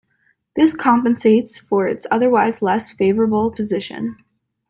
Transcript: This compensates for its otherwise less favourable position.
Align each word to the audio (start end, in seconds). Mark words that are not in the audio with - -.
This 0.55 0.75
compensates 0.75 1.59
for 1.59 1.87
its 1.87 2.07
otherwise 2.09 2.63
less 2.63 2.89
favourable 2.89 3.51
position. 3.51 4.17